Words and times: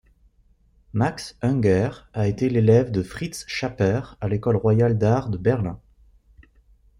Max 0.93 1.37
Unger 1.43 1.91
a 2.15 2.27
été 2.27 2.49
l'élève 2.49 2.89
de 2.89 3.03
Fritz 3.03 3.45
Schaper 3.47 4.01
à 4.19 4.27
l'école 4.29 4.55
royale 4.55 4.97
d'art 4.97 5.29
de 5.29 5.37
Berlin. 5.37 5.79